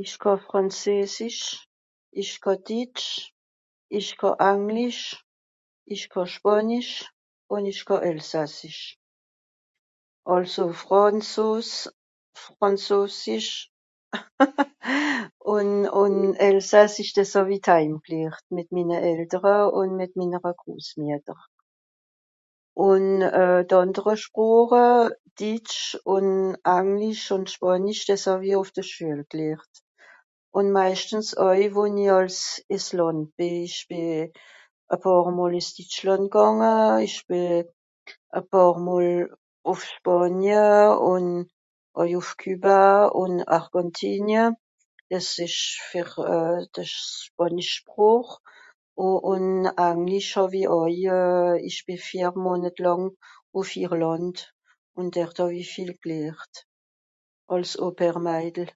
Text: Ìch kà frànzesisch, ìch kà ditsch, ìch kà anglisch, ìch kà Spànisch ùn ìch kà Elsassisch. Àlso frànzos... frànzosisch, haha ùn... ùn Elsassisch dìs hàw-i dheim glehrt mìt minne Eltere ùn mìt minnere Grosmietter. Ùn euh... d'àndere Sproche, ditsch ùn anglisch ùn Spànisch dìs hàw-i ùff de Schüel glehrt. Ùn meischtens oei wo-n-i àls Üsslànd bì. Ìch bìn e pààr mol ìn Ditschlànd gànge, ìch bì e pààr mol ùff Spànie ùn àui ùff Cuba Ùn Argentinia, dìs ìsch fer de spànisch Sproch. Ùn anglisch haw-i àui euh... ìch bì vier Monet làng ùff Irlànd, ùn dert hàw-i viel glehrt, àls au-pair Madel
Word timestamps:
Ìch 0.00 0.14
kà 0.22 0.32
frànzesisch, 0.44 1.44
ìch 2.20 2.34
kà 2.44 2.52
ditsch, 2.66 3.06
ìch 3.98 4.12
kà 4.20 4.30
anglisch, 4.50 5.04
ìch 5.94 6.06
kà 6.12 6.20
Spànisch 6.34 6.94
ùn 7.52 7.64
ìch 7.72 7.82
kà 7.88 7.96
Elsassisch. 8.10 8.84
Àlso 10.34 10.64
frànzos... 10.80 11.70
frànzosisch, 12.42 13.52
haha 14.12 14.64
ùn... 15.54 15.68
ùn 16.02 16.14
Elsassisch 16.48 17.12
dìs 17.16 17.32
hàw-i 17.36 17.58
dheim 17.66 17.92
glehrt 18.04 18.44
mìt 18.54 18.68
minne 18.74 18.98
Eltere 19.10 19.56
ùn 19.78 19.90
mìt 19.98 20.12
minnere 20.18 20.50
Grosmietter. 20.60 21.40
Ùn 22.88 23.02
euh... 23.42 23.62
d'àndere 23.70 24.14
Sproche, 24.24 24.88
ditsch 25.38 25.78
ùn 26.14 26.26
anglisch 26.78 27.26
ùn 27.34 27.44
Spànisch 27.54 28.02
dìs 28.08 28.24
hàw-i 28.30 28.50
ùff 28.60 28.70
de 28.76 28.82
Schüel 28.90 29.22
glehrt. 29.30 29.72
Ùn 30.58 30.66
meischtens 30.74 31.28
oei 31.46 31.64
wo-n-i 31.74 32.06
àls 32.18 32.38
Üsslànd 32.74 33.22
bì. 33.36 33.48
Ìch 33.66 33.80
bìn 33.88 34.30
e 34.94 34.96
pààr 35.02 35.28
mol 35.36 35.54
ìn 35.60 35.68
Ditschlànd 35.76 36.26
gànge, 36.34 36.74
ìch 37.06 37.20
bì 37.28 37.40
e 38.38 38.40
pààr 38.50 38.76
mol 38.86 39.08
ùff 39.72 39.82
Spànie 39.92 40.62
ùn 41.12 41.26
àui 41.98 42.12
ùff 42.20 42.30
Cuba 42.40 42.80
Ùn 43.20 43.32
Argentinia, 43.56 44.44
dìs 45.10 45.30
ìsch 45.46 45.62
fer 45.88 46.10
de 46.74 46.82
spànisch 46.86 47.82
Sproch. 47.82 48.30
Ùn 49.32 49.44
anglisch 49.88 50.32
haw-i 50.38 50.62
àui 50.74 50.96
euh... 51.18 51.56
ìch 51.68 51.80
bì 51.86 51.94
vier 52.06 52.34
Monet 52.44 52.76
làng 52.84 53.06
ùff 53.58 53.70
Irlànd, 53.82 54.36
ùn 54.98 55.06
dert 55.14 55.36
hàw-i 55.42 55.62
viel 55.72 55.92
glehrt, 56.02 56.54
àls 57.52 57.70
au-pair 57.82 58.16
Madel 58.26 58.70